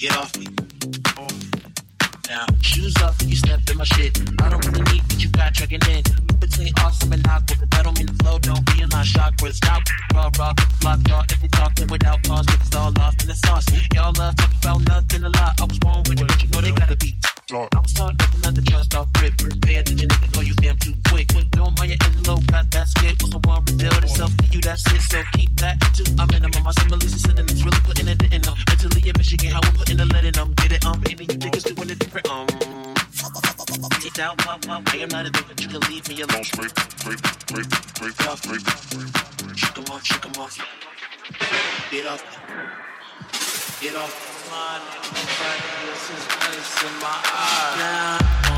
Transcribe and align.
get 0.00 0.16
off 0.16 0.34
me. 0.38 0.46
Now, 2.26 2.46
shoes 2.62 2.96
off 3.02 3.20
you 3.22 3.36
step 3.36 3.60
in 3.70 3.76
my 3.76 3.84
shit. 3.84 4.16
I 4.40 4.48
don't 4.48 4.64
really 4.64 4.80
need 4.92 5.02
what 5.02 5.22
you 5.22 5.28
got 5.28 5.52
checking 5.52 5.80
in. 5.90 6.02
Between 6.40 6.72
awesome 6.80 7.12
and 7.12 7.26
hot, 7.26 7.42
with 7.50 7.60
the 7.60 7.66
pedal 7.66 7.92
mean 7.92 8.06
the 8.06 8.14
flow, 8.24 8.38
don't 8.38 8.64
be 8.72 8.80
in 8.80 8.88
my 8.88 9.02
shock. 9.04 9.34
Where 9.42 9.52
stop. 9.52 9.82
out, 10.14 10.38
raw, 10.38 10.46
raw, 10.46 10.54
locked 10.82 11.10
raw. 11.10 11.22
If 11.28 11.42
we 11.42 11.48
talking 11.48 11.86
without 11.88 12.22
cause, 12.22 12.46
it's 12.48 12.74
all 12.74 12.92
lost 12.96 13.20
in 13.20 13.28
the 13.28 13.34
sauce. 13.34 13.66
Y'all 13.92 14.14
love 14.16 14.36
talk 14.36 14.52
about 14.62 14.88
nothing 14.88 15.24
a 15.24 15.28
lot. 15.28 15.60
I 15.60 15.64
was 15.64 15.78
born 15.78 15.98
with 16.08 16.20
it, 16.20 16.26
but 16.26 16.42
you 16.42 16.48
know 16.48 16.60
they 16.62 16.72
gotta 16.72 16.96
be. 16.96 17.14
I 17.52 17.80
was 17.82 17.92
taught 17.92 18.14
nothing 18.42 18.64
trust 18.64 18.94
off 18.94 19.12
grip. 19.14 19.34
Pay 19.60 19.76
attention 19.76 20.08
if 20.08 20.22
you 20.22 20.28
know 20.32 20.40
you 20.40 20.54
damn 20.54 20.78
too 20.78 20.94
quick. 21.08 21.28
Don't 21.50 21.76
mind 21.78 21.90
your 21.90 21.98
end 22.08 22.26
low, 22.26 22.38
got 22.46 22.70
that 22.70 22.88
skit. 22.88 23.20
Was 23.20 23.30
the 23.30 23.38
one 23.40 23.64
revealed 23.66 24.04
itself 24.04 24.32
for 24.32 24.46
you, 24.54 24.60
that's 24.62 24.86
it. 24.94 25.02
So 25.02 25.20
keep 25.32 25.59
Down, 34.20 34.36
pump, 34.36 34.66
pump. 34.66 34.86
I'm 34.92 35.08
not 35.08 35.24
a 35.24 35.30
victim. 35.30 35.56
you 35.60 35.68
can 35.68 35.90
leave 35.90 36.06
me 36.06 36.20
alone. 36.20 36.44
Break, 36.54 36.74
break, 37.04 37.22
break, 37.46 37.68
break 37.98 38.28
off, 38.28 38.42
break, 38.42 38.60
shook 39.56 39.78
him 39.78 39.84
off, 39.86 40.04
shook 40.04 40.24
him 40.26 40.42
off. 40.42 40.58
Get 41.90 42.04
off, 42.04 42.20
get 43.80 43.96
off 43.96 44.12
the 44.44 44.50
line. 44.52 44.82
Everybody 45.08 45.88
else's 45.88 46.26
place 46.36 46.84
in 46.84 47.00
my 47.00 47.16
eyes. 47.32 47.78
Now. 47.78 48.49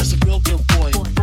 That's 0.00 0.14
a 0.14 0.16
real 0.24 0.40
good 0.40 0.66
boy. 0.68 1.19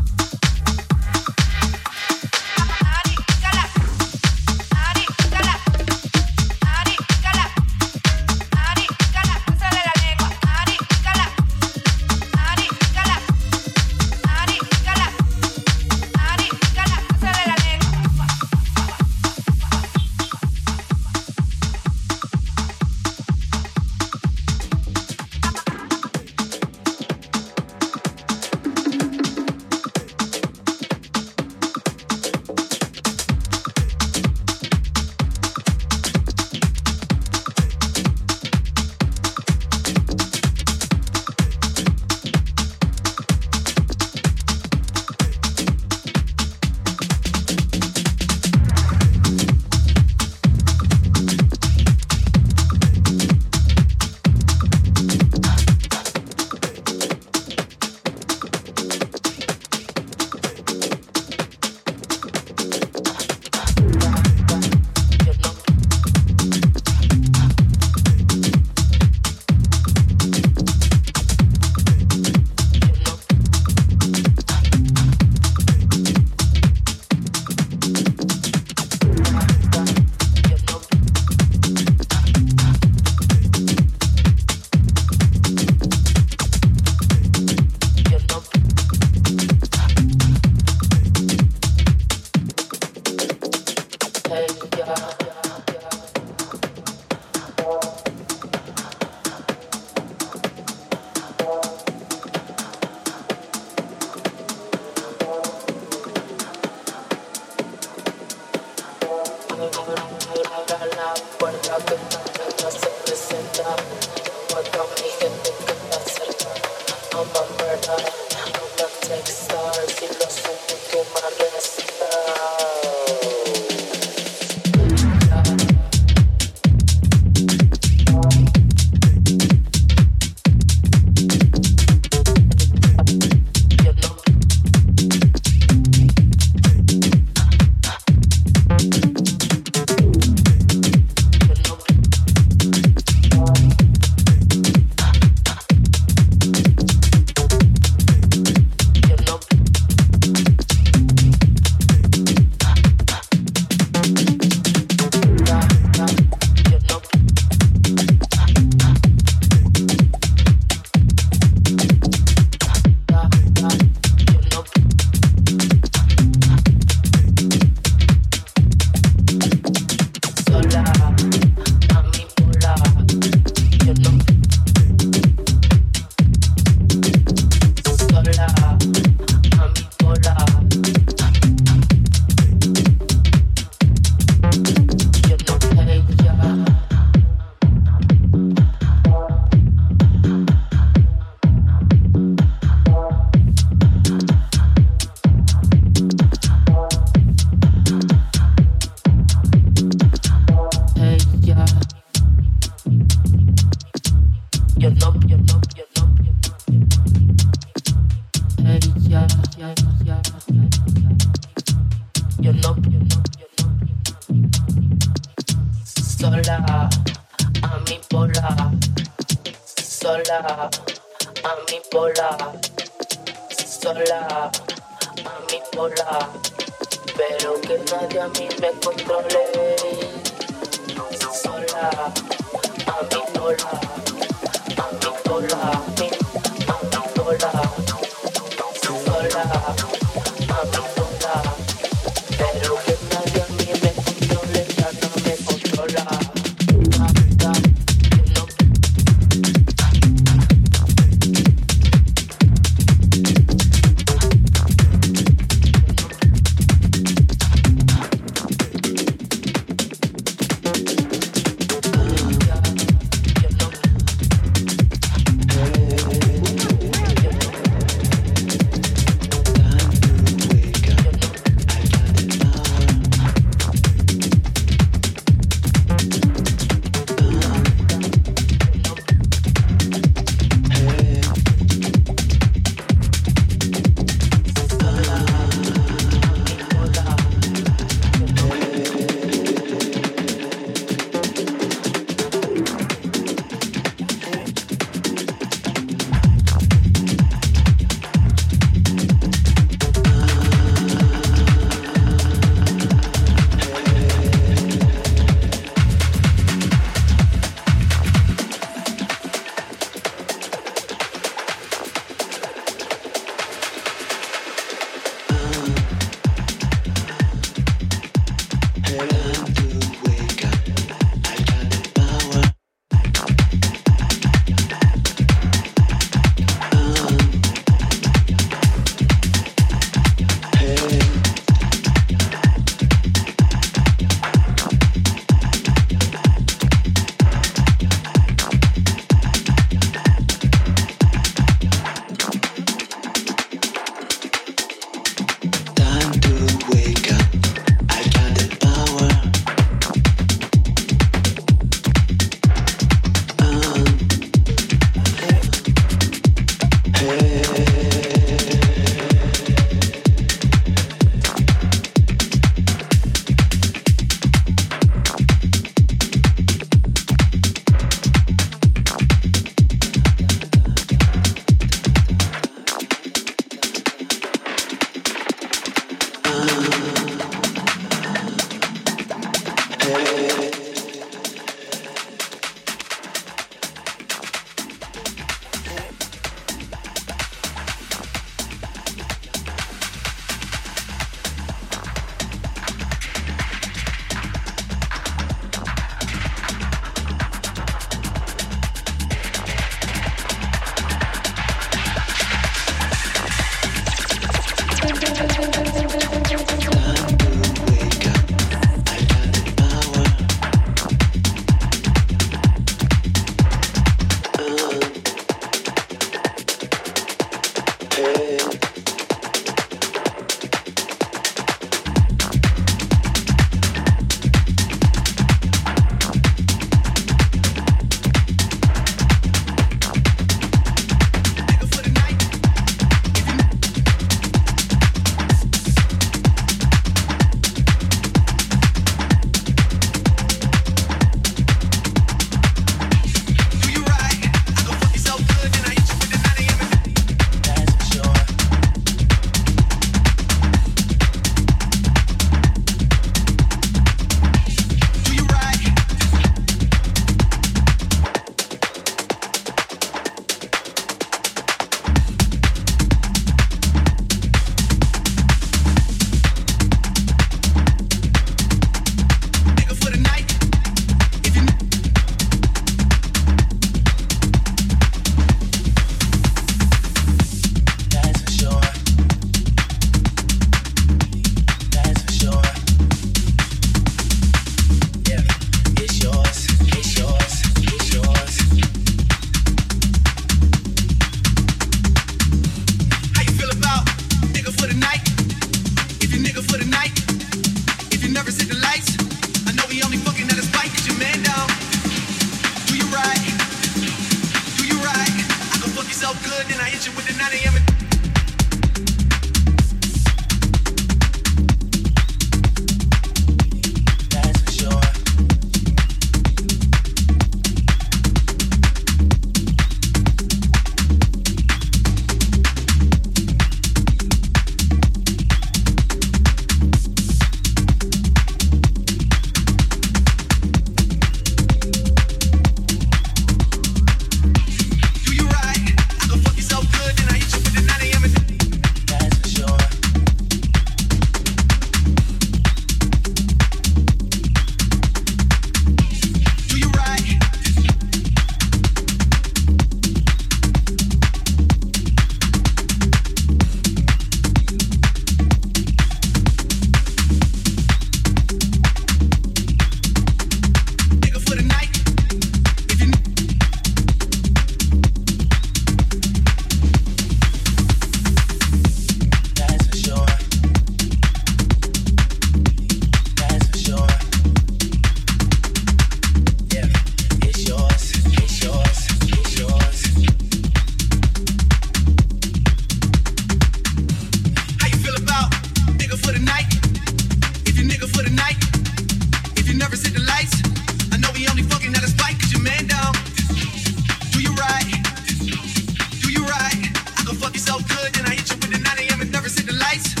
good, 597.75 597.93
then 597.93 598.05
I 598.05 598.15
hit 598.15 598.29
you 598.29 598.37
with 598.37 598.51
the 598.51 598.59
9 598.59 598.79
a.m. 598.79 599.01
and 599.01 599.11
never 599.11 599.29
see 599.29 599.43
the 599.43 599.53
lights. 599.53 600.00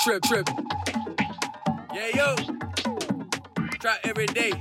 Trip, 0.00 0.22
trip. 0.24 0.48
Yeah, 1.94 2.08
yo. 2.14 2.34
Try 3.78 3.96
every 4.02 4.26
day. 4.26 4.52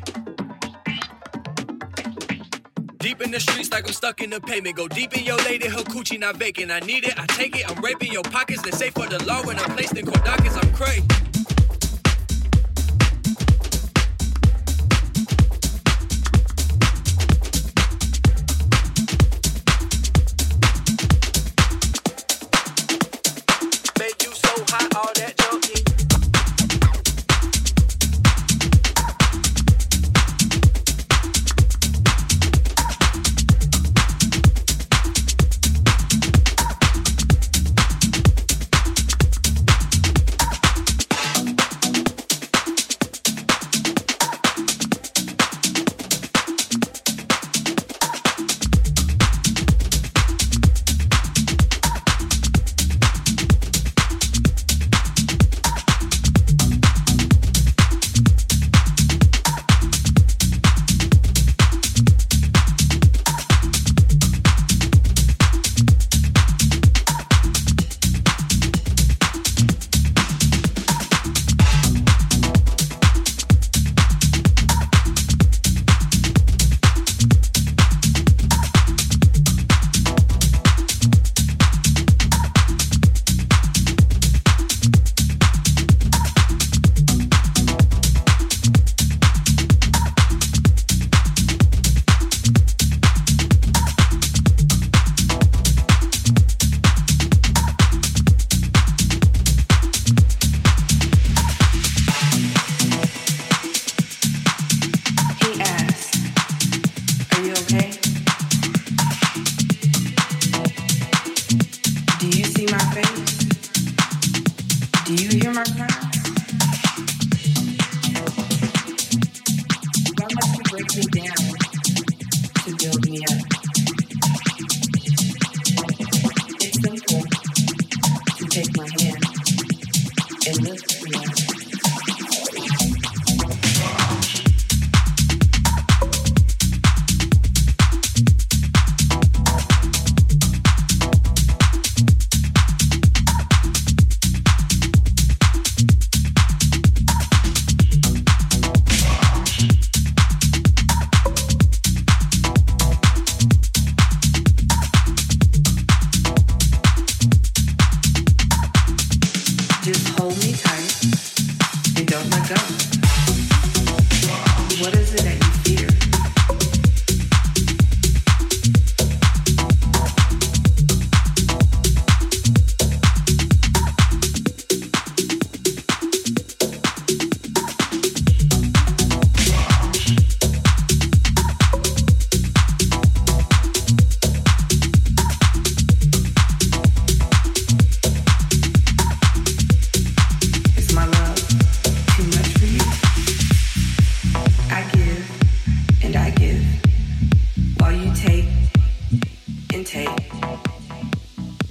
Deep 2.99 3.21
in 3.21 3.31
the 3.31 3.39
streets 3.39 3.71
like 3.71 3.87
I'm 3.87 3.93
stuck 3.93 4.21
in 4.21 4.29
the 4.29 4.39
pavement. 4.39 4.75
Go 4.75 4.87
deep 4.87 5.17
in 5.17 5.23
your 5.23 5.37
lady, 5.37 5.67
her 5.67 5.81
coochie 5.81 6.19
not 6.19 6.35
vacant. 6.35 6.71
I 6.71 6.81
need 6.81 7.05
it, 7.05 7.19
I 7.19 7.25
take 7.25 7.55
it. 7.57 7.67
I'm 7.67 7.83
raping 7.83 8.11
your 8.11 8.23
pockets. 8.23 8.61
They 8.61 8.71
say 8.71 8.91
for 8.91 9.07
the 9.07 9.23
law 9.25 9.43
when 9.43 9.57
I'm 9.57 9.71
placed 9.71 9.97
in 9.97 10.05
dockets. 10.05 10.55
I'm 10.55 10.71
crazy. 10.73 11.30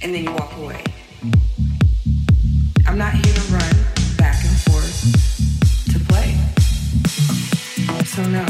And 0.03 0.13
then 0.13 0.23
you 0.23 0.31
walk 0.31 0.55
away. 0.57 0.83
I'm 2.87 2.97
not 2.97 3.13
here 3.13 3.33
to 3.33 3.41
run 3.53 3.75
back 4.17 4.43
and 4.43 4.57
forth 4.65 4.97
to 5.91 5.99
play. 6.09 6.35
So, 8.05 8.23
no, 8.27 8.45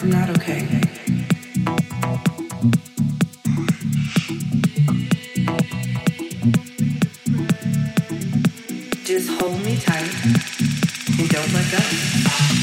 I'm 0.00 0.10
not 0.10 0.30
okay. 0.30 0.80
Just 9.04 9.30
hold 9.40 9.60
me 9.64 9.76
tight 9.78 10.08
and 11.18 11.28
don't 11.28 11.52
let 11.52 11.70
go. 11.72 12.57